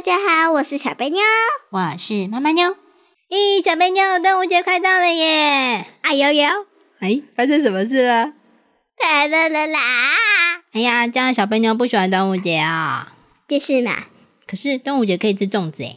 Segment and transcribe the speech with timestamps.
[0.00, 1.20] 大家好，我是小贝妞，
[1.68, 2.74] 我是妈妈妞。
[3.28, 5.84] 咦，小贝妞，端午节快到了耶！
[6.00, 6.48] 哎呦呦，
[7.00, 8.32] 哎，发生什么事了？
[8.96, 9.78] 太热了啦！
[10.72, 13.12] 哎呀，这样小贝妞不喜欢端午节啊？
[13.46, 14.06] 就是嘛。
[14.46, 15.96] 可是端午节可以吃粽子哎，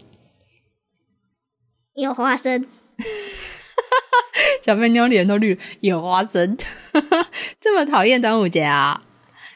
[1.95, 2.67] 有花生。
[4.61, 6.57] 小贝妞脸都绿，有花生，
[7.61, 9.01] 这么讨厌端午节啊？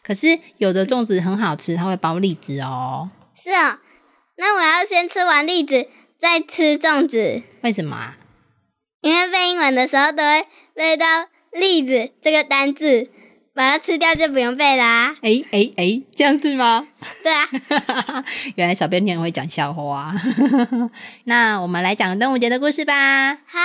[0.01, 3.09] 可是有的粽子很好吃，它会包栗子哦。
[3.35, 3.79] 是哦。
[4.37, 5.87] 那我要先吃完栗子，
[6.19, 7.41] 再吃粽子。
[7.61, 8.17] 为什么啊？
[9.01, 11.05] 因为背英文的时候都会背到
[11.51, 13.09] “栗子”这个单字，
[13.55, 15.15] 把它吃掉就不用背啦。
[15.21, 16.87] 哎哎哎，这样子吗？
[17.23, 17.47] 对啊。
[18.55, 20.13] 原来小编天会讲笑话。
[21.25, 23.33] 那我们来讲端午节的故事吧。
[23.33, 23.59] 好。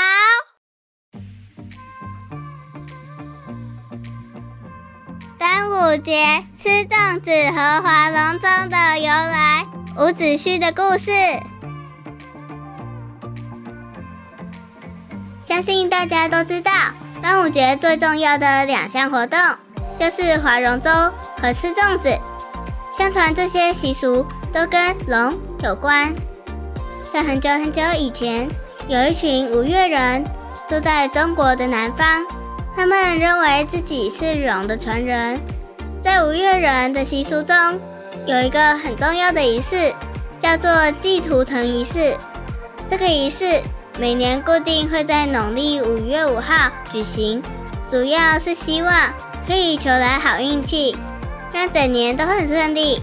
[5.39, 9.81] 端午节吃粽子和划龙舟的由来。
[9.98, 11.11] 伍子胥的故事，
[15.45, 16.73] 相信大家都知道，
[17.21, 19.39] 端午节最重要的两项活动
[20.01, 20.91] 就是划龙舟
[21.41, 22.19] 和吃粽子。
[22.97, 26.15] 相传这些习俗都跟龙有关。
[27.12, 28.49] 在很久很久以前，
[28.89, 30.25] 有一群吴越人
[30.71, 32.25] 住在中国的南方，
[32.75, 35.39] 他们认为自己是龙的传人。
[36.01, 37.79] 在吴越人的习俗中，
[38.25, 39.92] 有一个很重要的仪式，
[40.39, 42.16] 叫做祭图腾仪式。
[42.88, 43.44] 这个仪式
[43.99, 47.43] 每年固定会在农历五月五号举行，
[47.91, 48.93] 主要是希望
[49.47, 50.97] 可以求来好运气，
[51.53, 53.00] 让整年都很顺利，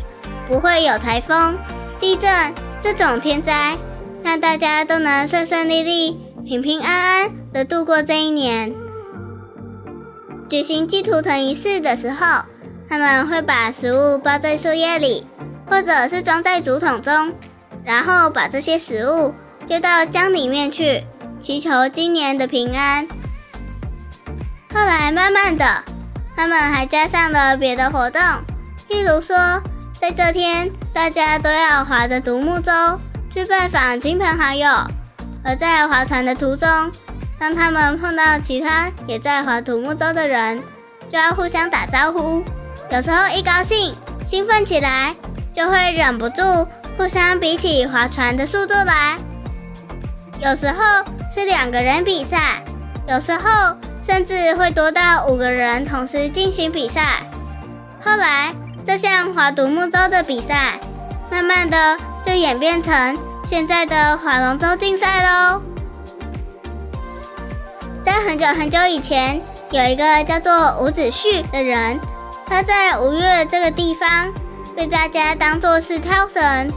[0.47, 1.57] 不会有台风、
[1.99, 3.77] 地震这种天灾，
[4.23, 8.73] 让大家都能顺顺利利、平平安安的度过这一年。
[10.47, 12.43] 举行祭图腾仪式的时候。
[12.89, 15.27] 他们会把食物包在树叶里，
[15.69, 17.33] 或者是装在竹筒中，
[17.83, 19.35] 然后把这些食物
[19.67, 21.05] 丢到江里面去，
[21.39, 23.07] 祈求今年的平安。
[24.73, 25.83] 后来慢慢的，
[26.35, 28.21] 他们还加上了别的活动，
[28.89, 29.37] 譬如说，
[29.93, 32.71] 在这天大家都要划着独木舟
[33.29, 34.67] 去拜访亲朋好友，
[35.43, 36.67] 而在划船的途中，
[37.37, 40.63] 当他们碰到其他也在划独木舟的人，
[41.11, 42.43] 就要互相打招呼。
[42.91, 43.93] 有时候一高兴、
[44.25, 45.15] 兴奋起来，
[45.53, 46.41] 就会忍不住
[46.97, 49.15] 互相比起划船的速度来。
[50.41, 50.75] 有时候
[51.31, 52.63] 是两个人比赛，
[53.07, 57.21] 有时候甚至会多到五个人同时进行比赛。
[58.03, 58.55] 后来，
[58.87, 60.79] 这项划独木舟的比赛，
[61.29, 65.61] 慢慢的就演变成现在的划龙舟竞赛喽。
[68.03, 69.39] 在很久很久以前，
[69.69, 71.99] 有一个叫做伍子胥的人。
[72.49, 74.33] 他在五月这个地方
[74.75, 76.73] 被大家当作是跳神，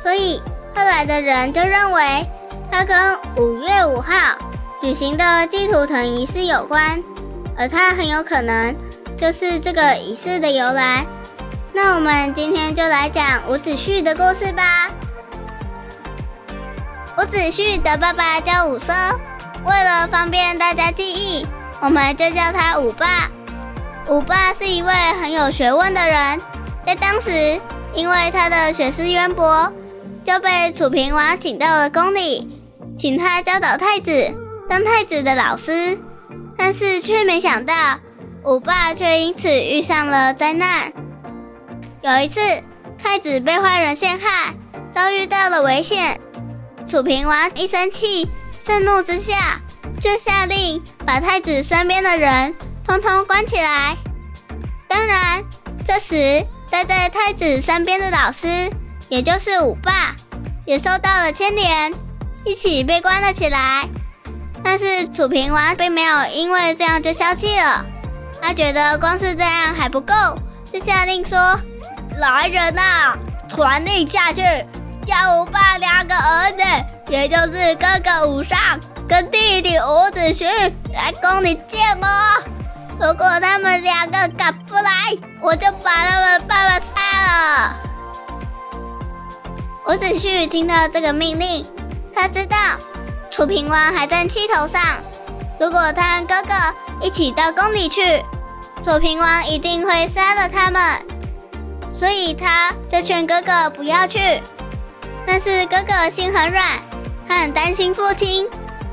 [0.00, 0.40] 所以
[0.74, 2.26] 后来的人就认为
[2.70, 4.38] 他跟五月五号
[4.80, 7.02] 举行的祭图腾仪式有关，
[7.58, 8.74] 而他很有可能
[9.18, 11.04] 就是这个仪式的由来。
[11.72, 14.90] 那我们今天就来讲伍子胥的故事吧。
[17.18, 18.92] 伍子胥的爸爸叫伍奢，
[19.64, 21.46] 为了方便大家记忆，
[21.82, 23.28] 我们就叫他伍爸。
[24.10, 26.40] 伍爸是一位很有学问的人，
[26.84, 27.60] 在当时，
[27.94, 29.72] 因为他的学识渊博，
[30.24, 32.60] 就被楚平王请到了宫里，
[32.98, 34.34] 请他教导太子，
[34.68, 35.96] 当太子的老师。
[36.58, 38.00] 但是却没想到，
[38.44, 40.92] 伍爸却因此遇上了灾难。
[42.02, 42.40] 有一次，
[43.00, 44.56] 太子被坏人陷害，
[44.92, 46.20] 遭遇到了危险。
[46.84, 48.28] 楚平王一生气，
[48.66, 49.60] 盛怒之下，
[50.00, 52.56] 就下令把太子身边的人。
[52.90, 53.96] 通通关起来。
[54.88, 55.44] 当然，
[55.86, 58.48] 这时待在太子身边的老师，
[59.08, 60.16] 也就是五霸，
[60.66, 61.94] 也受到了牵连，
[62.44, 63.88] 一起被关了起来。
[64.64, 67.86] 但是楚平王并没有因为这样就消气了，
[68.42, 70.12] 他觉得光是这样还不够，
[70.72, 71.38] 就下令说
[72.18, 73.16] ：“来人呐，
[73.48, 74.42] 传令下去，
[75.06, 76.58] 叫五爸两个儿子，
[77.08, 78.58] 也就是哥哥武尚
[79.08, 82.08] 跟弟弟伍子胥来宫里见我。”
[83.00, 86.92] 如果他们两个敢不来，我就把他们爸爸杀
[87.26, 87.76] 了。
[89.86, 91.64] 伍子胥听到这个命令，
[92.14, 92.58] 他知道
[93.30, 94.82] 楚平王还在气头上，
[95.58, 96.54] 如果他和哥哥
[97.00, 98.02] 一起到宫里去，
[98.82, 100.82] 楚平王一定会杀了他们，
[101.94, 104.20] 所以他就劝哥哥不要去。
[105.26, 106.62] 但是哥哥心很软，
[107.26, 108.46] 他很担心父亲，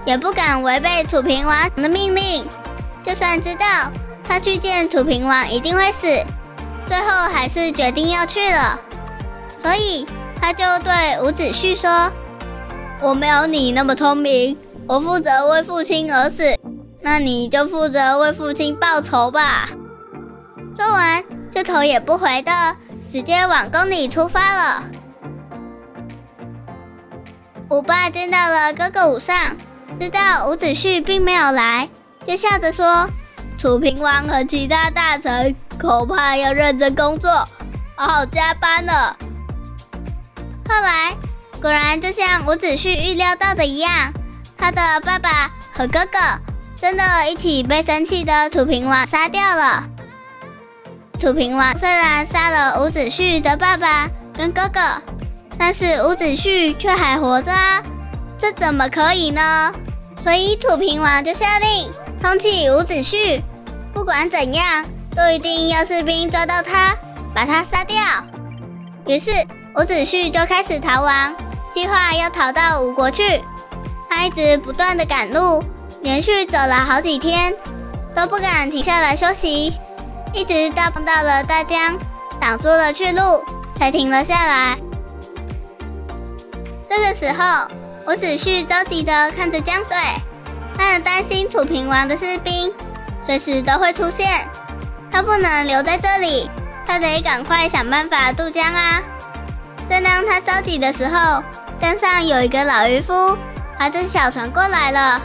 [0.06, 2.48] 也不敢违背楚平王的命令。
[3.08, 3.66] 就算知道
[4.22, 6.06] 他去见楚平王一定会死，
[6.86, 8.78] 最后还是决定要去了。
[9.58, 10.06] 所以
[10.42, 12.12] 他就对伍子胥说
[13.00, 14.58] ：“我没有你那么聪明，
[14.90, 16.58] 我负责为父亲而死，
[17.00, 19.70] 那你就负责为父亲报仇吧。”
[20.78, 22.52] 说完，就头也不回的
[23.10, 24.84] 直接往宫里出发了。
[27.70, 29.34] 五爸见到了哥哥武上，
[29.98, 31.88] 知道伍子胥并没有来。
[32.28, 33.10] 就笑着说
[33.58, 37.32] ：“楚平王和其他大臣恐怕要认真工作，
[37.96, 39.16] 好好加班了。”
[40.68, 41.16] 后来
[41.62, 44.12] 果然就像伍子胥预料到的一样，
[44.58, 46.20] 他的爸爸和哥哥
[46.76, 49.88] 真的一起被生气的楚平王杀掉了。
[51.18, 54.82] 楚平王虽然杀了伍子胥的爸爸跟哥哥，
[55.58, 57.82] 但是伍子胥却还活着啊，
[58.38, 59.74] 这怎么可以呢？
[60.20, 61.90] 所以楚平王就下令。
[62.22, 63.42] 通缉伍子胥，
[63.94, 64.86] 不管怎样，
[65.16, 66.96] 都一定要士兵抓到他，
[67.34, 67.98] 把他杀掉。
[69.06, 69.32] 于是
[69.76, 71.36] 伍子胥就开始逃亡，
[71.74, 73.42] 计划要逃到吴国去。
[74.10, 75.64] 他一直不断的赶路，
[76.02, 77.54] 连续走了好几天，
[78.16, 79.74] 都不敢停下来休息，
[80.34, 81.98] 一直到碰到了大江，
[82.40, 83.44] 挡住了去路，
[83.76, 84.78] 才停了下来。
[86.90, 87.68] 这个时候，
[88.08, 89.96] 伍子胥着急的看着江水。
[90.78, 92.74] 他很担心楚平王的士兵
[93.22, 94.28] 随时都会出现，
[95.12, 96.50] 他不能留在这里，
[96.86, 99.02] 他得赶快想办法渡江啊！
[99.90, 101.44] 正当他着急的时候，
[101.82, 103.38] 江上有一个老渔夫
[103.78, 105.22] 划着小船过来了，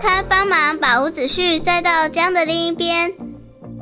[0.00, 3.12] 他帮忙把伍子胥载到江的另一边。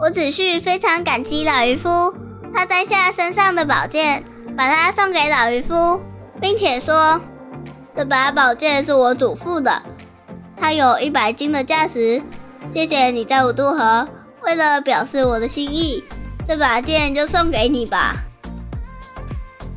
[0.02, 2.14] 伍子胥非常感激老渔夫，
[2.54, 4.24] 他摘下身上的宝剑，
[4.56, 6.00] 把它送给老渔夫，
[6.40, 7.20] 并且说
[7.94, 9.82] ：“这把宝剑是我祖父的。”
[10.60, 12.22] 它有一百斤的价值，
[12.70, 14.06] 谢谢你在五渡河。
[14.42, 16.04] 为了表示我的心意，
[16.46, 18.16] 这把剑就送给你吧。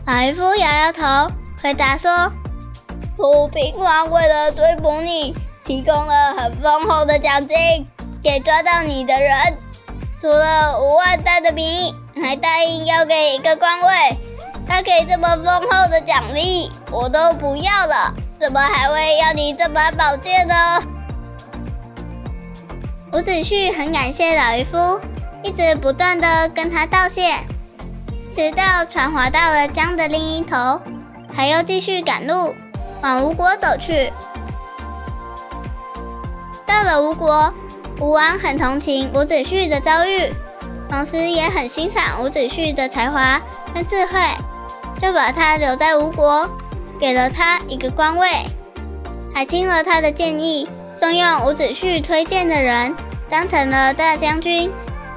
[0.06, 1.32] 老渔夫摇摇头，
[1.62, 2.12] 回答说
[3.16, 5.34] ：“土平王为了追捕你，
[5.64, 7.58] 提供了很丰厚的奖金
[8.22, 9.34] 给抓到你的人，
[10.20, 14.18] 除了五万担的米，还答应要给一个官位。
[14.68, 18.14] 他给这么丰厚的奖励，我都不要了。”
[18.44, 20.54] 怎么还会要你这把宝剑呢？
[23.14, 25.00] 伍子胥很感谢老渔夫，
[25.44, 27.36] 一直不断的跟他道谢，
[28.36, 30.82] 直到船划到了江的另一头，
[31.34, 32.54] 才又继续赶路
[33.02, 34.12] 往吴国走去。
[36.68, 37.54] 到了吴国，
[38.02, 40.34] 吴王很同情伍子胥的遭遇，
[40.92, 43.42] 同时也很欣赏伍子胥的才华
[43.74, 44.20] 跟智慧，
[45.02, 46.50] 就把他留在吴国。
[47.04, 48.30] 给了他一个官位，
[49.36, 52.96] 还听了他的建议，重用伍子胥推荐的人，
[53.30, 54.72] 当成了大将军，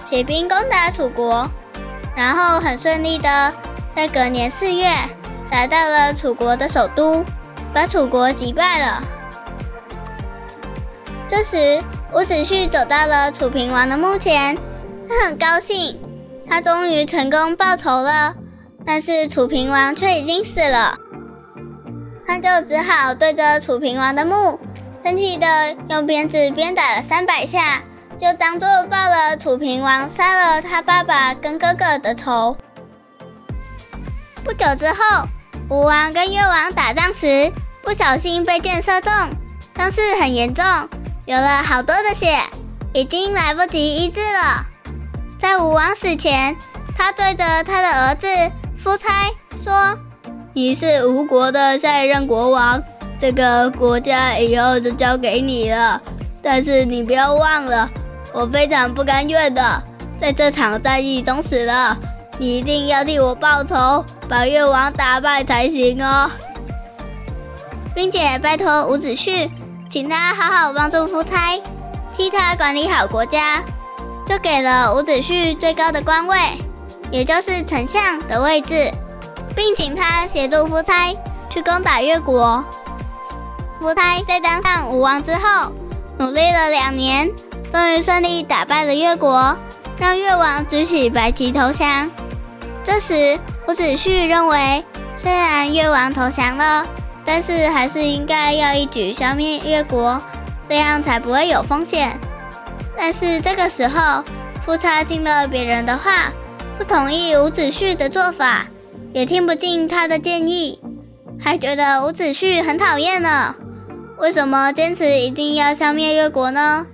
[0.05, 1.49] 起兵攻打楚国，
[2.17, 3.55] 然后很顺利的
[3.95, 4.89] 在隔年四月
[5.49, 7.25] 打到了楚国的首都，
[7.73, 9.05] 把楚国击败了。
[11.29, 11.81] 这时，
[12.13, 14.59] 伍子胥走到了楚平王的墓前，
[15.09, 16.01] 他很高兴，
[16.49, 18.35] 他终于成功报仇了。
[18.85, 20.99] 但是楚平王却已经死了。
[22.27, 24.59] 他就只好对着楚平王的墓，
[25.05, 27.83] 生气的用鞭子鞭打了三百下，
[28.19, 32.57] 就当做报了楚平王杀了他爸爸跟哥哥的仇。
[34.45, 35.29] 不久之后，
[35.71, 37.53] 吴王跟越王打仗时，
[37.83, 39.13] 不小心被箭射中，
[39.77, 40.65] 伤势很严重，
[41.27, 42.39] 流了好多的血，
[42.93, 44.67] 已经来不及医治了。
[45.39, 46.57] 在吴王死前，
[46.97, 48.27] 他对着他的儿子
[48.77, 49.09] 夫差
[49.63, 49.99] 说。
[50.57, 52.83] 你是吴国的下一任国王，
[53.21, 56.01] 这个国家以后就交给你了。
[56.43, 57.91] 但是你不要忘了，
[58.33, 59.83] 我非常不甘愿的
[60.19, 61.99] 在这场战役中死了。
[62.39, 66.31] 你一定要替我报仇，把越王打败才行哦，
[67.95, 69.51] 并且拜托伍子胥，
[69.91, 71.61] 请他好好帮助夫差，
[72.17, 73.63] 替他管理好国家，
[74.27, 76.39] 就给了伍子胥最高的官位，
[77.11, 78.91] 也就是丞相的位置。
[79.57, 81.13] 并请他协助夫差
[81.51, 82.65] 去攻打越国。
[83.81, 85.73] 夫差在当上吴王之后，
[86.19, 87.29] 努力了两年，
[87.73, 89.57] 终于顺利打败了越国，
[89.99, 92.11] 让越王举起白旗投降。
[92.85, 94.85] 这时，伍子胥认为，
[95.17, 96.87] 虽然越王投降了，
[97.25, 100.21] 但是还是应该要一举消灭越国，
[100.69, 102.21] 这样才不会有风险。
[102.97, 104.23] 但是这个时候，
[104.65, 106.33] 夫差听了别人的话，
[106.79, 108.67] 不同意伍子胥的做法，
[109.17, 110.79] 也听不进他的建议，
[111.41, 113.55] 还觉得伍子胥很讨厌呢。
[114.19, 116.87] 为什么坚持一定要消灭越国呢？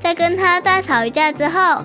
[0.00, 1.84] 在跟他大吵一架之后，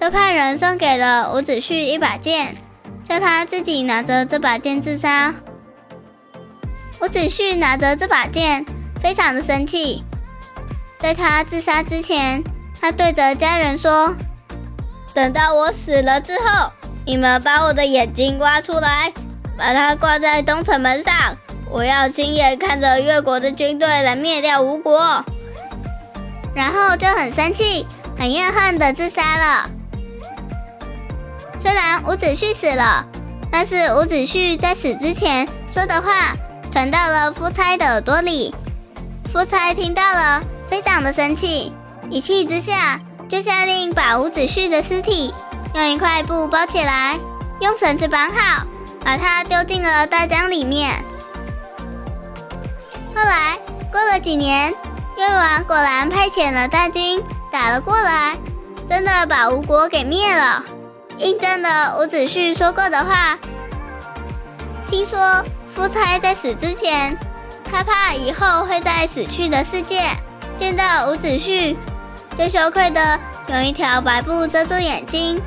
[0.00, 2.54] 就派人送给了伍子胥一把剑，
[3.02, 5.34] 叫他自己拿着这把剑自杀。
[7.02, 8.64] 伍子胥拿着这把剑，
[9.02, 10.04] 非常的生气。
[11.00, 12.44] 在他自杀之前，
[12.80, 14.14] 他对着家人说
[15.12, 16.70] ：“等到我死了之后，
[17.10, 19.12] 你们把我的眼睛挖出来，
[19.58, 21.12] 把它挂在东城门上。
[21.68, 25.24] 我要亲眼看着越国的军队来灭掉吴国。”
[26.54, 27.84] 然后就很生气、
[28.16, 29.70] 很怨恨的自杀了。
[31.58, 33.04] 虽然伍子胥死了，
[33.50, 36.36] 但是伍子胥在死之前说的话
[36.70, 38.54] 传到了夫差的耳朵里。
[39.32, 41.72] 夫差听到了，非常的生气，
[42.08, 45.34] 一气之下就下令把伍子胥的尸体
[45.74, 47.18] 用一块布包起来，
[47.60, 48.66] 用绳子绑好，
[49.04, 50.92] 把它丢进了大江里面。
[53.14, 53.58] 后来
[53.92, 54.74] 过了几年。
[55.18, 57.22] 越王果然派遣了大军
[57.52, 58.38] 打了过来，
[58.88, 60.64] 真的把吴国给灭了，
[61.18, 63.38] 印证了伍子胥说过的话。
[64.86, 67.18] 听说夫差在死之前，
[67.70, 70.00] 他怕以后会在死去的世界
[70.58, 71.76] 见到伍子胥，
[72.38, 75.38] 就羞愧的用一条白布遮住眼睛，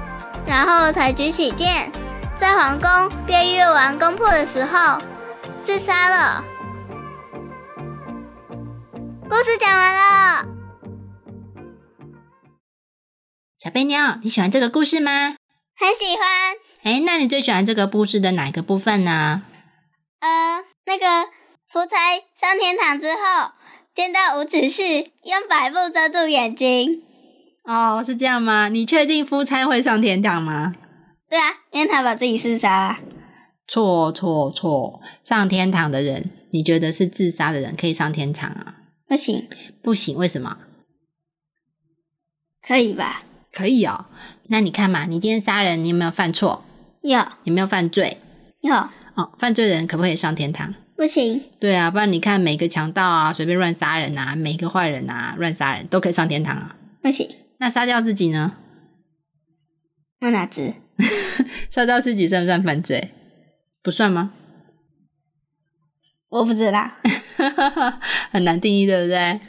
[0.45, 1.91] 然后才举起剑，
[2.35, 5.01] 在皇宫被越王攻破的时候
[5.61, 6.43] 自杀了。
[9.29, 10.45] 故事讲完了，
[13.57, 15.35] 小贝妞，你喜欢这个故事吗？
[15.75, 16.27] 很喜欢。
[16.83, 19.41] 哎，那你最喜欢这个故事的哪个部分呢？
[20.19, 21.29] 呃，那个
[21.67, 21.97] 夫差
[22.39, 23.51] 上天堂之后，
[23.95, 27.03] 见到五子胥，用白布遮住眼睛。
[27.65, 28.69] 哦，是这样吗？
[28.69, 30.75] 你确定夫差会上天堂吗？
[31.29, 32.99] 对啊，因为他把自己自杀了。
[33.67, 35.01] 错错错！
[35.23, 38.75] 上天堂的人，你觉得是自杀的人可以上天堂啊？
[39.07, 39.47] 不行，
[39.81, 40.57] 不行，为什么？
[42.61, 43.23] 可以吧？
[43.51, 44.07] 可以哦。
[44.47, 46.65] 那你看嘛，你今天杀人，你有没有犯错？
[47.01, 47.17] 有。
[47.45, 48.17] 有没有犯罪？
[48.59, 48.73] 有。
[49.15, 50.73] 哦，犯罪的人可不可以上天堂？
[50.97, 51.41] 不行。
[51.59, 56.75] 对啊，不然你看每个强盗啊，随便乱杀人啊，每个坏人啊，乱杀人都可以上天堂啊？
[57.01, 57.29] 不行。
[57.63, 58.57] 那杀掉自己呢？
[60.19, 60.73] 那哪只？
[61.71, 63.11] 杀掉自己算不算犯罪？
[63.81, 64.33] 不算吗？
[66.27, 66.91] 我不知道。
[68.31, 69.39] 很难定义，对不对？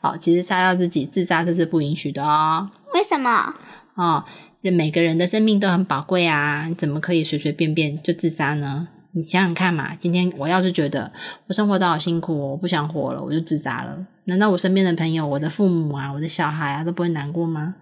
[0.00, 2.70] 好，其实杀掉自己自杀这是不允许的哦。
[2.94, 3.54] 为什么？
[3.94, 4.24] 哦，
[4.62, 8.88] 每个人的生命都很宝贵啊，你怎么可以随随便便就自杀呢？
[9.12, 11.12] 你想想看嘛，今天我要是觉得
[11.46, 17.74] 我生活都好辛苦，我不想活了，我就自杀了，难道我身边的朋友、我的父母啊、我的小孩啊都不会难过吗？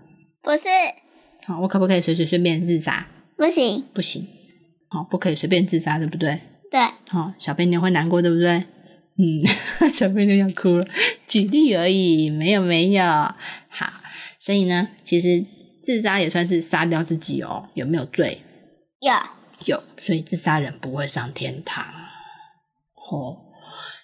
[0.42, 0.68] 不是。
[1.44, 3.06] 好，我可不可以随随便便自杀？
[3.36, 4.26] 不行，不行。
[4.88, 6.40] 好，不可以随便自杀，对不对？
[6.70, 6.80] 对。
[7.10, 8.64] 好，小贝妞会难过，对不对？
[9.18, 9.44] 嗯，
[9.92, 10.86] 小贝妞要哭了。
[11.26, 13.04] 举例而已，没有没有。
[13.04, 13.92] 好，
[14.38, 15.44] 所以呢，其实
[15.82, 17.68] 自杀也算是杀掉自己哦。
[17.74, 18.40] 有没有罪？
[19.00, 19.12] 有
[19.64, 19.82] 有。
[19.96, 21.84] 所以自杀人不会上天堂。
[23.10, 23.38] 哦，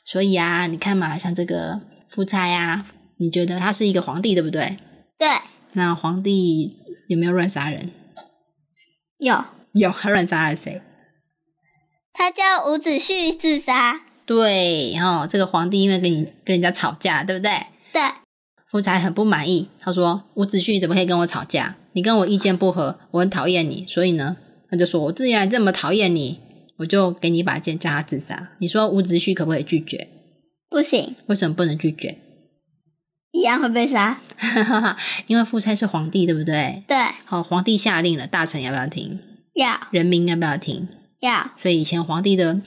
[0.04, 2.87] 所以啊，你看嘛，像这个夫差呀，
[3.18, 4.78] 你觉得他是一个皇帝，对不对？
[5.18, 5.28] 对。
[5.73, 7.90] 那皇帝有没有乱杀人？
[9.18, 10.80] 有有，他乱杀了谁？
[12.12, 14.00] 他叫伍子胥自杀。
[14.25, 17.66] 对，哦，这个皇帝因为跟你跟人家吵架，对不对？
[17.92, 18.02] 对。
[18.70, 21.76] 夫差很不满意，他说：“伍子胥怎么可以跟我吵架？
[21.92, 24.37] 你跟我意见不合，我很讨厌你，所以呢，
[24.75, 26.40] 他就说我既然这么讨厌你，
[26.78, 28.50] 我就给你一把剑，叫他自杀。
[28.59, 30.09] 你说伍子胥可不可以拒绝？
[30.69, 31.14] 不行。
[31.26, 32.19] 为什么不能拒绝？
[33.31, 34.21] 一样会被杀。
[35.28, 36.83] 因为夫差是皇帝，对不对？
[36.88, 36.97] 对。
[37.25, 39.21] 好，皇帝下令了，大臣要不要听？
[39.54, 39.87] 要。
[39.93, 40.88] 人民要不要听？
[41.21, 41.52] 要。
[41.57, 42.61] 所以以前皇帝的。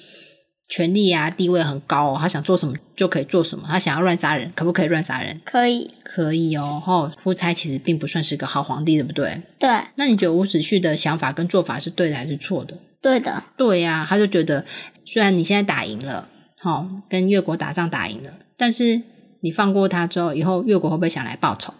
[0.69, 3.65] 权力啊，地位很高哦，他想做什么就可以做什么。
[3.69, 5.39] 他想要乱杀人，可不可以乱杀人？
[5.45, 6.81] 可以，可以哦。
[6.83, 9.41] 吼，夫差其实并不算是个好皇帝，对不对？
[9.57, 9.69] 对。
[9.95, 12.77] 那你觉得伍子胥的想法跟做法是对的还是错的？
[13.01, 13.41] 对的。
[13.55, 14.65] 对呀，他就觉得，
[15.05, 16.27] 虽然你现在打赢了，
[16.59, 19.01] 好，跟越国打仗打赢了，但是
[19.39, 21.73] 你放过他之后，以后越国会不会想来报仇？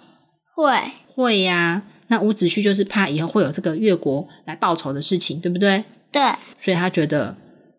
[0.56, 0.72] 会，
[1.14, 1.84] 会呀。
[2.08, 5.84] 那伍子胥就是怕以后会有这个越国来报仇的事情，对不对？
[6.10, 6.22] 对。
[6.62, 7.36] 所以他觉得。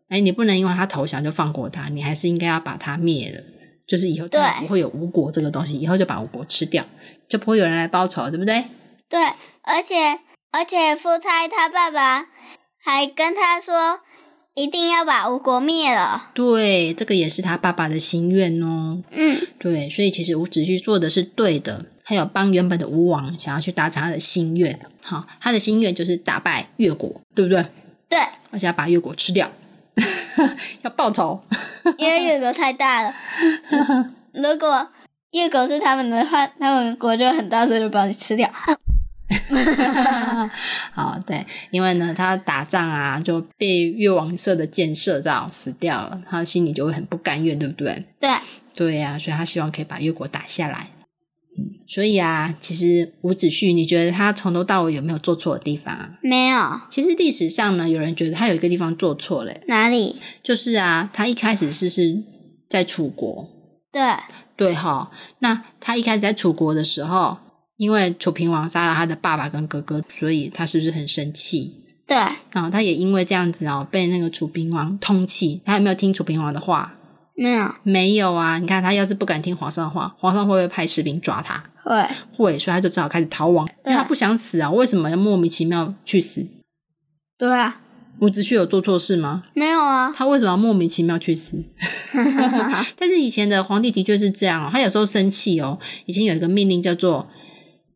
[0.08, 3.42] 哎，你不能因为他投降就放过他，你还是应该要把他灭了。
[3.86, 6.84] 就是以后再不会有吴国这个东西，以后就把吴国吃掉，
[7.26, 8.64] 就不会有人来报仇，对不对？
[9.08, 9.22] 对，
[9.62, 12.26] 而且而且夫差他爸爸
[12.84, 14.00] 还跟他说，
[14.54, 16.30] 一定要把吴国灭了。
[16.34, 19.02] 对，这个也是他爸爸的心愿哦。
[19.12, 24.78] 嗯，对，所以其实伍子胥做的是对的，他有帮原本的吴王想要去达成他的心愿。
[25.02, 27.64] 好，他的心愿就是打败越国，对不对？
[28.10, 28.18] 对，
[28.50, 29.50] 而且要把越国吃掉，
[30.82, 31.42] 要报仇。
[31.96, 33.14] 因为越国太大了。
[34.32, 34.88] 如果
[35.32, 38.48] 越国是他们的话，他们国就很大，所以就把你吃掉。
[40.92, 48.04] 好，对，因为呢，他打仗啊，就被越王射的箭射到死掉了，他心里就会很不甘愿，对不对？
[48.18, 48.30] 对，
[48.74, 50.86] 对呀、所以他希望可以把越国打下来。
[51.88, 56.10] 嗯，所以啊，其实伍子胥，你觉得他从头到尾有没有做错的地方啊？
[56.22, 60.20] 没有其实历史上呢，有人觉得他有一个地方做错了，哪里？
[60.42, 62.22] 就是啊，他一开始是是
[62.68, 63.48] 在楚国，
[63.90, 64.02] 对，
[64.56, 67.38] 对哈，那他一开始在楚国的时候，
[67.78, 71.74] 因为楚平王杀了他的爸爸跟哥哥，所以他是不是很生气？
[72.06, 72.16] 对，
[72.52, 75.60] 然后他也因为这样子哦，被那个楚平王通气。
[75.64, 76.94] 他有没有听楚平王的话？
[77.34, 78.58] 没有没有啊！
[78.58, 81.62] 你看他要是不敢听皇上的话，皇上会不会派士兵抓他？
[81.88, 84.70] 会，会，所以他就只好开始逃亡，因为他不想死啊。
[84.70, 86.46] 为什么要莫名其妙去死？
[87.38, 87.80] 对啊，
[88.20, 89.44] 伍子胥有做错事吗？
[89.54, 91.64] 没有啊，他为什么要莫名其妙去死？
[92.98, 95.78] 但是以前的皇帝的确是这样哦，他有时候生气哦。
[96.04, 97.28] 以前有一个命令叫做：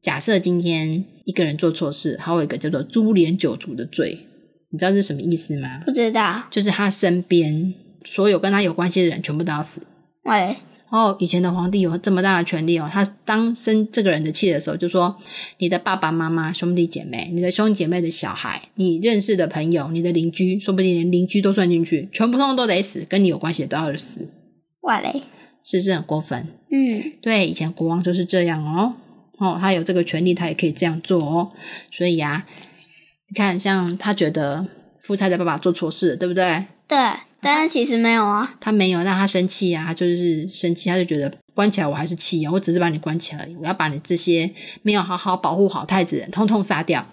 [0.00, 4.26] 假设今天一个人做错事，还有一个叫做“株连九族”的罪，
[4.70, 5.82] 你知道这是什么意思吗？
[5.84, 6.44] 不知道。
[6.50, 9.86] 就是他身边所有跟他有关系的人全部都要死。
[10.24, 10.56] 喂，
[10.92, 15.16] 哦，以前的皇帝有这么大的权利哦，他当生这个人的气的时候，就说
[15.56, 24.28] 你的爸爸妈妈、兄弟姐妹、你的兄弟姐妹的小孩、你认识的朋友、你的邻居，说不定连邻居都算进去，全部通通都得死，跟你有关系的都要死，
[24.82, 25.22] 哇嘞，
[25.64, 26.48] 是不是很过分？
[26.70, 28.92] 嗯，对，以前国王就是这样哦，
[29.38, 31.52] 哦，他有这个权利，他也可以这样做哦。
[31.90, 32.46] 所以啊，
[33.30, 34.66] 你看，像他觉得
[35.00, 36.66] 夫差的爸爸做错事了，对不对？
[36.86, 36.98] 对，
[37.42, 38.54] 但是其实没有啊。
[38.60, 44.50] 他没有让他生气啊，他就是生气，他就觉得关起来我还是气啊，我只是把你关起来而已，我要把你这些
[44.82, 47.04] 没有好好保护好太子人通通杀掉，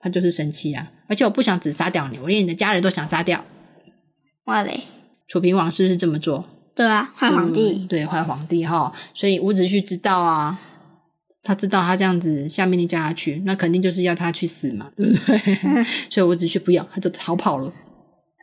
[0.00, 3.44] 他就是生气啊，而且我不想只杀掉你，我连你的家人都想杀掉。
[4.46, 4.82] 哇嘞，
[5.28, 6.44] 楚平王是不是这么做？
[6.74, 7.86] 对啊，坏皇帝。
[7.88, 10.60] 对，坏皇帝哈，所以伍子胥知道啊，
[11.42, 15.86] 他知道他这样子下命令叫他去，那肯定就是要他去死嘛，对不对？
[16.10, 17.72] 所以伍子胥不要，他就逃跑了。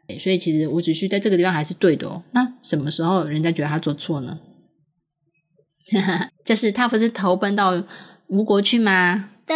[0.07, 2.23] 对所以其实伍子胥在这个地方还是对的哦。
[2.31, 4.39] 那什么时候人家觉得他做错呢？
[6.45, 7.83] 就是他不是投奔到
[8.27, 9.29] 吴国去吗？
[9.45, 9.55] 对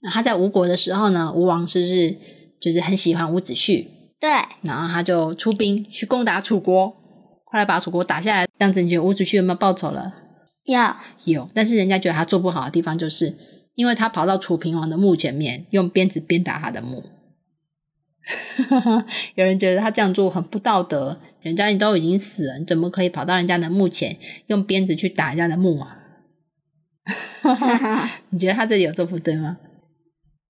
[0.00, 2.16] 那他在吴国的时候呢，吴王是不是
[2.60, 3.86] 就是很喜欢伍子胥？
[4.20, 4.30] 对，
[4.62, 8.46] 然后他就出兵去攻打楚国，后来把楚国打下来。
[8.58, 10.14] 这样子你觉得伍子胥有没有报仇了？
[10.64, 10.78] 有
[11.24, 13.36] 有，但是人家觉得他做不好的地方，就是
[13.74, 17.04] 因为他跑到楚平王的墓前面，用鞭子鞭打他的墓。
[19.36, 24.16] 有人觉得他这样做很不道德，人家你都已经死了，你怎么可以跑到人家的墓前
[24.48, 25.98] 用鞭子去打人家的墓啊？
[28.30, 29.58] 你觉得他这里有做不对吗？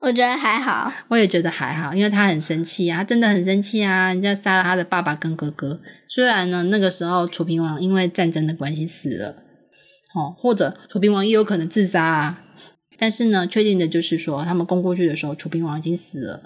[0.01, 0.93] 我觉得还好。
[1.09, 4.09] 我也觉得还好，因为他很生气啊，他真的很生气啊！
[4.09, 9.43] 人家杀了他的爸爸跟哥哥，虽然呢那个时候楚平王因为战争的关系死了，
[10.15, 12.45] 哦，或者楚平王也有可能自杀啊，
[12.97, 16.43] 但是呢，确定的就是说他们攻过去的时候，楚平王已经死了，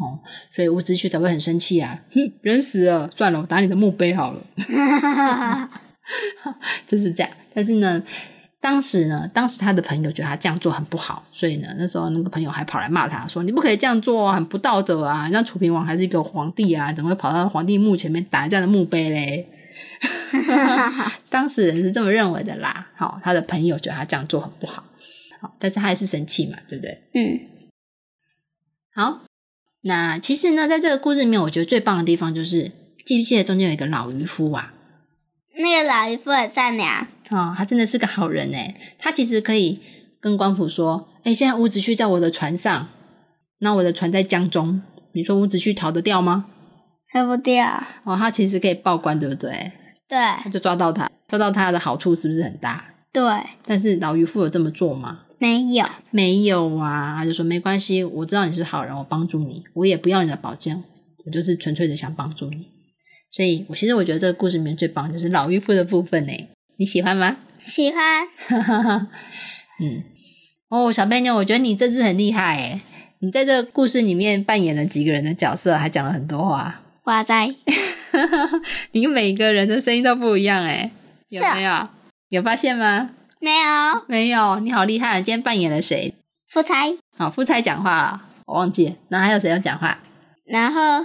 [0.00, 0.18] 哦，
[0.50, 4.40] 所以伍子胥才会很生气啊，哼，人死了，算了，我打你的墓碑好了，
[6.86, 7.30] 就是这样。
[7.54, 8.02] 但是呢，
[8.58, 15.24] 当时呢，当时他的朋友觉得他这样做很不好，所以呢，那时候那个朋友还跑来骂他说：“你不可以这样做啊，很不道德啊！
[15.24, 19.46] 人家楚平王还是一个皇帝啊，怎么会跑到皇帝墓前面打人家的墓碑嘞？”
[21.28, 22.88] 当事人是这么认为的啦。
[22.96, 24.82] 好，他的朋友觉得他这样做很不好，
[25.40, 27.02] 好，但是他还是生气嘛，对不对？
[27.14, 27.40] 嗯，
[28.94, 29.22] 好，
[29.82, 32.70] 那其实呢，在这个故事里面，我觉得最棒的地方就是，
[33.04, 34.74] 记不记得中间有一个老渔夫啊？
[35.56, 37.06] 那个老渔夫很善良。
[37.30, 38.74] 哦，他真的是个好人哎！
[38.98, 39.80] 他其实可以
[40.20, 42.88] 跟官府说：“哎，现在伍子胥在我的船上，
[43.58, 46.46] 那我的船在江中，你说伍子胥逃得掉吗
[47.12, 49.72] 逃不掉。？”哦，他其实可以报官，对不对？
[50.08, 52.94] 对他就抓到他，抓到他的好处是不是很大？
[53.12, 53.22] 对，
[53.64, 55.22] 但是老渔夫有这么做吗？
[55.42, 55.84] 没有。
[56.12, 60.84] 没有啊，他就说没关系，我知道你是好人，我帮助你，我也不要你的保证，
[61.24, 62.68] 我就是纯粹的想帮助你。
[63.28, 66.32] 所以，我其实我觉得这个故事里面最棒的就是老渔夫的部分呢，
[66.76, 67.38] 你喜欢吗？
[67.66, 68.28] 喜欢。
[69.82, 70.04] 嗯，
[70.68, 72.80] 哦，小贝妞，我觉得你这次很厉害诶，
[73.18, 76.82] 你在这个故事里面扮演了几个人的角色，还讲了很多话。
[77.06, 77.52] 哇塞，
[78.92, 80.92] 你每个人的声音都不一样诶，
[81.30, 81.88] 有没有？
[82.28, 83.10] 有发现吗？
[83.42, 85.20] 没有没有，你好厉害！
[85.20, 86.14] 今天扮演了谁？
[86.46, 88.94] 夫差，好，夫差讲话了，我忘记了。
[89.08, 89.98] 那还有谁要讲话？
[90.44, 91.04] 然后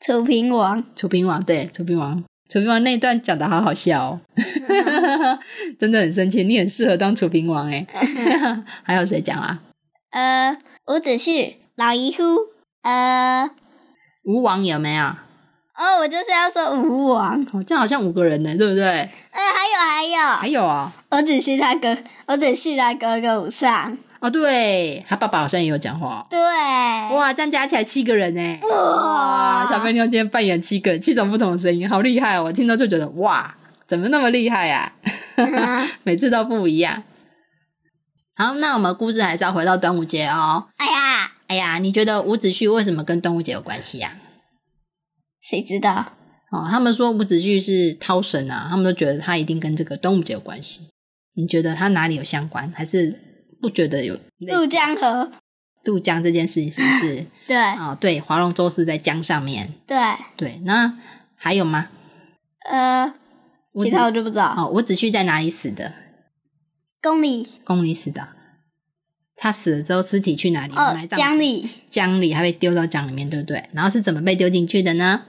[0.00, 4.20] 楚平王，楚平王，对，楚平王，楚平王那一段讲的好好笑哦，
[5.76, 6.44] 真的很生气。
[6.44, 7.84] 你很适合当楚平王哎。
[8.84, 9.60] 还有谁讲啊？
[10.10, 12.22] 呃，伍子胥，老姨夫，
[12.82, 13.50] 呃，
[14.22, 15.16] 吴王有没有？
[15.78, 18.84] 哦，我就是要说吴王，哦，这样好像五个人呢，对不对？
[18.84, 26.26] 呃，还有还有，还有啊、伍子胥他哥，伍子胥他哥哥伍尚，哦，对他爸爸好像也有讲话。
[26.28, 26.36] 对，
[27.16, 28.58] 哇，这样加起来七个人呢！
[28.68, 32.42] 哇哇，小飞妞今天扮演七个，七种不同的声音，好厉害哦！
[32.44, 33.54] 我听到就觉得哇，
[33.86, 34.92] 怎么那么厉害呀、
[35.36, 37.04] 嗯 每次都不一样。
[38.34, 40.66] 好，那我们故事还是要回到端午节哦。
[40.76, 44.10] 哎呀，哎呀，你觉得伍子胥为什么跟端午节有关系呀、
[45.48, 46.12] 谁知道？
[46.50, 50.88] 哦，他们说伍子胥是涛神啊，他们都觉得他一定跟这个端午节有关系。
[51.34, 53.18] 你觉得他哪里有相关，还是
[53.62, 54.14] 不觉得有？
[54.46, 55.32] 渡江河，
[55.82, 57.26] 渡江这件事情是不是？
[57.48, 59.72] 对哦，对，划龙舟是在江上面？
[59.86, 59.96] 对，
[60.36, 60.98] 对，那
[61.36, 61.88] 还有吗？
[62.70, 63.14] 呃，
[63.82, 64.54] 其他我就不知道。
[64.54, 65.94] 哦，伍子胥在哪里死的？
[67.00, 68.28] 宫里宫里死的。
[69.40, 70.74] 他死了之后，尸体去哪里？
[70.74, 73.68] 哦埋，葬江里江里，还被丢到江里面，对不对？
[73.72, 75.22] 然后是怎么被丢进去的呢？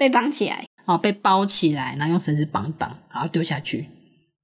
[0.00, 3.86] 被绑起来，哦，被包起来，然后用绳子绑一绑，然后丢下去。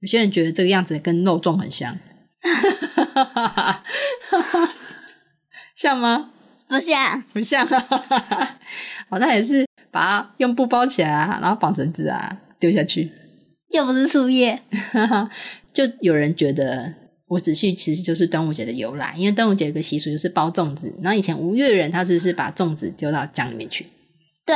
[0.01, 1.97] 有些人觉得这个样子跟肉粽很像，
[5.75, 6.29] 像吗？
[6.67, 8.59] 不像不像啊！
[9.09, 13.11] 哦，他也是把它用布包起来啊，然后绑绳子啊，丢下去。
[13.71, 14.61] 又不是树叶，
[15.73, 16.93] 就有人觉得
[17.29, 23.87] 五子胥其实就是端午节的由来，因为端午节有个习俗就是包粽子，然后以前吴越人他只是把粽子丢到江里面去。
[24.45, 24.55] 对，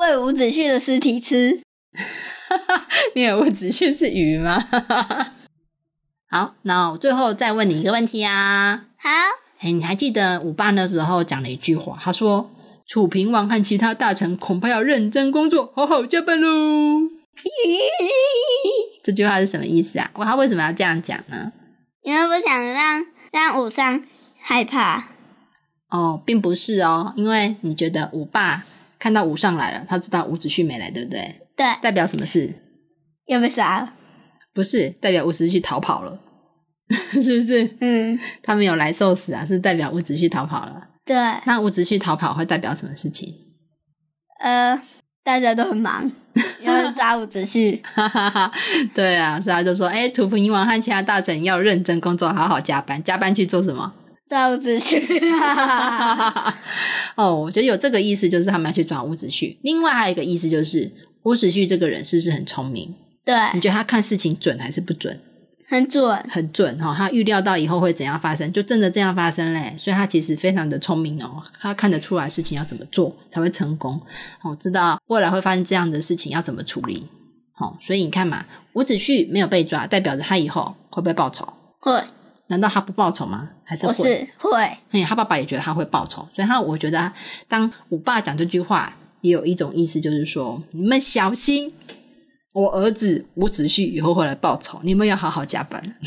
[0.00, 1.60] 喂伍子胥的尸体吃。
[3.14, 4.58] 你以为伍子胥是鱼吗？
[6.30, 9.10] 好，那我最后再问你一个问题啊，好，
[9.58, 12.50] 哎，你还记得伍霸那时候讲了一句话，他说
[12.88, 16.48] ：“楚平王和其他大臣恐怕要认真工作，好好加班喽。
[19.04, 20.10] ”这句话是什么意思啊？
[20.14, 21.52] 他为什么要这样讲呢？
[22.02, 24.02] 因为不想让让武商
[24.40, 25.08] 害怕。
[25.90, 28.64] 哦，并不是哦，因为你觉得伍霸
[29.00, 31.40] 看到伍尚来了，他知道伍子胥没来，对不对？
[31.56, 32.54] 对，代表什么事？
[33.26, 33.94] 又被杀了。
[34.54, 36.20] 不是，代表伍子胥逃跑了，
[37.22, 37.76] 是不是？
[37.80, 40.88] 嗯，他没有来受死啊，是代表伍子胥逃跑了。
[41.04, 43.34] 对，那伍子胥逃跑会代表什么事情？
[44.40, 44.80] 呃，
[45.24, 46.10] 大家都很忙，
[46.62, 47.80] 要抓伍子胥。
[47.82, 48.52] 哈哈哈，
[48.94, 53.02] 对啊，所以他就说：“哎，楚平王和其他大臣要认真工作，好好加班。
[53.02, 53.94] 加班去做什么？
[54.30, 55.02] 抓伍子胥。
[57.16, 59.56] 哦，我觉得有这个意思，就是他们要去抓伍子胥。
[59.62, 60.88] 另外还有一个意思就是，
[61.24, 62.94] 伍子胥这个人是不是很聪明？
[63.24, 65.20] 对，你觉得他看事情准还是不准？
[65.68, 66.16] 很准。
[66.30, 69.74] 很准哈、他预料到以后会怎样发生，就真的这样发生嘞。
[69.76, 74.00] 所以他其实非常的聪明哦，他看得出来事情要怎么做才会成功，
[74.42, 77.08] 哦，知道未来会发生这样的事情要怎么处理。
[77.52, 81.52] 好、所以你看嘛，伍子胥没有被抓，代表着他以后会不会报仇？
[81.80, 82.02] 会，
[82.50, 83.48] 难道他不报仇吗？
[83.64, 84.04] 还是我会？
[84.04, 84.76] 是会。
[84.90, 87.12] 嘿，他爸爸也觉得他会报仇，所以他我觉得
[87.48, 91.72] 当我爸讲这句话，也有一种意思，就是说你们小心，
[92.52, 95.80] 我儿子伍子胥以后会来报仇，你们要好好加班。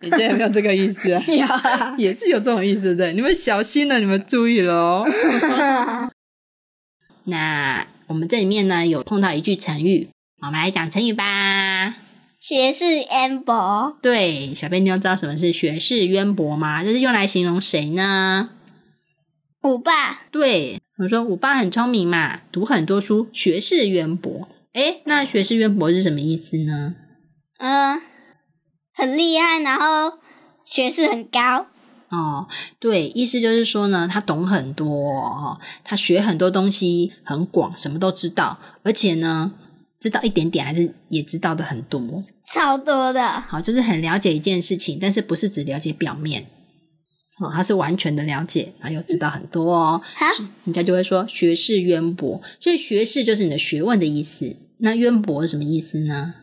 [0.00, 1.22] 你觉得有没有这个意思啊？
[1.28, 1.46] 有
[1.96, 5.06] 也是有这种意思的，你们小心了，你们注意了哦。
[7.26, 10.08] 那我们这里面呢有碰到一句成语，
[10.42, 11.94] 我们来讲成语吧。
[12.40, 16.82] 学识渊博，对，小贝妞知道什么是学识渊博吗？
[16.82, 18.48] 这是用来形容谁呢？
[19.62, 24.48] 五爸对，我说五爸很聪明嘛，读很多书，学识渊博。
[24.72, 26.94] 诶，那学识渊博是什么意思呢？
[27.58, 28.00] 嗯，
[28.94, 30.18] 很厉害，然后
[30.64, 31.66] 学识很高。
[32.08, 32.48] 哦，
[32.78, 39.52] 对，意思就是说呢，他懂很多哦，他学很多东西很广，什么都知道，而且呢，
[40.00, 42.24] 知道一点点，还是也知道的很多。
[42.52, 46.46] 超多的，好，就是很了解一件事情，但是不是只了解表面。
[47.38, 50.02] 哦，他是完全的了解，然后又知道很多哦。
[50.16, 50.26] 好，
[50.64, 54.56] 人家就会说学识渊博，所以学识就是你的学问的意思。
[54.80, 56.34] 那渊博是什么意思呢？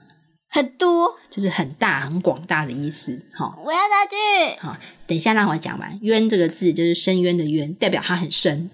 [0.50, 1.18] 很多。
[1.30, 3.22] 就是很大、很广大的意思。
[3.36, 6.00] 好、我要道具，好，等一下让我讲完。
[6.02, 8.72] 渊这个字就是深渊的渊，代表它很深。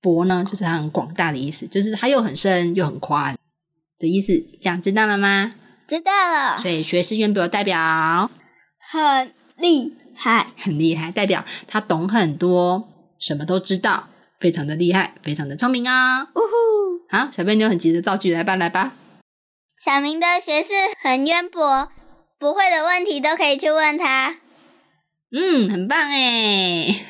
[0.00, 3.35] 博呢，就是它很广大的意思，就是它又很深又很宽
[3.98, 4.32] 的意思。
[4.60, 5.54] 这样知道了吗？
[5.88, 8.30] 知道了，所以学识渊博代表
[8.80, 10.48] 很厉害。
[10.58, 12.88] 很厉害，代表他懂很多，
[13.20, 14.08] 什么都知道，
[14.40, 18.94] 非常的厉害，非常的聪明啊、呜呼，好，小笨妞很急着造句，来吧，来吧。
[19.84, 21.92] 小明的学识很渊博，
[22.38, 24.36] 不会的问题都可以去问他。
[25.30, 27.04] 嗯，很棒哎。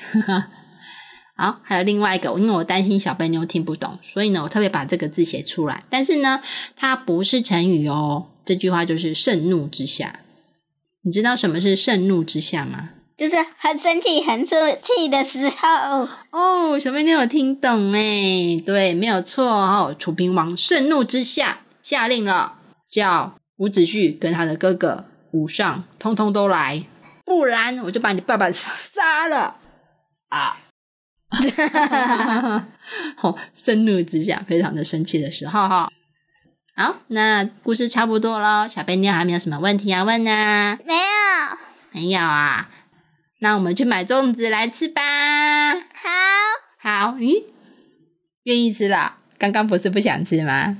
[1.37, 5.85] 好，还有另外一个，因为我担心小笨妞听不懂，所以呢，我特别把这个字写出来。
[5.91, 6.41] 但是呢，
[6.75, 8.29] 它不是成语哦。
[8.45, 10.21] 这句话就是盛怒之下。
[11.03, 12.91] 你知道什么是盛怒之下吗？
[13.19, 16.09] 就是很生气、很生气的时候。
[16.31, 18.57] 哦，小贝妞有听懂哎？
[18.65, 19.95] 对，没有错哦。
[19.99, 22.55] 楚平王盛怒之下，下令了，
[22.91, 26.85] 叫伍子胥跟他的哥哥伍尚通通都来，
[27.25, 29.57] 不然我就把你爸爸杀了
[30.31, 30.59] 啊！
[31.29, 32.67] 哈哈哈哈
[33.17, 33.35] 哈！
[33.55, 35.91] 盛怒之下，非常的生气的时候哈。
[36.77, 38.69] 好，那故事差不多了。
[38.69, 40.79] 小贝妞还没有什么问题要问呢？
[40.87, 41.01] 没有，
[41.93, 42.69] 没有啊。
[43.41, 45.03] 那我们去买粽子来吃吧。
[45.75, 46.11] 好，
[46.81, 47.45] 好，咦，
[48.45, 49.17] 愿意吃了？
[49.39, 50.79] 刚刚不是不想吃吗？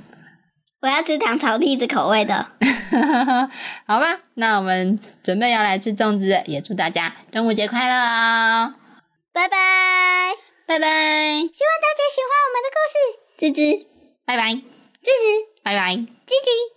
[0.81, 2.47] 我要吃糖炒栗子口味的。
[3.85, 8.73] 好吧，那我们准备要来吃粽子，也祝大家端午节快乐哦！
[9.37, 10.87] 拜拜，拜拜！
[10.89, 12.97] 希望大家喜欢我们的故事，
[13.37, 13.85] 吱吱，
[14.25, 16.73] 拜拜，吱吱，拜拜，叽叽。